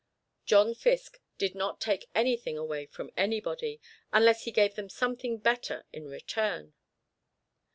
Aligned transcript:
John 0.47 0.73
Fiske 0.73 1.19
did 1.37 1.53
not 1.53 1.79
take 1.79 2.09
anything 2.15 2.57
away 2.57 2.87
from 2.87 3.11
anybody, 3.15 3.79
unless 4.11 4.45
he 4.45 4.51
gave 4.51 4.73
them 4.73 4.89
something 4.89 5.37
better 5.37 5.85
in 5.93 6.07
return. 6.07 6.73